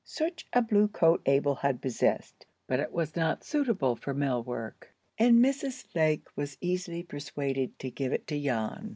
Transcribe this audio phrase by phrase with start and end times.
[0.03, 4.95] Such a blue coat Abel had possessed, but it was not suitable for mill work,
[5.19, 5.93] and Mrs.
[5.93, 8.89] Lake was easily persuaded to give it to Jan.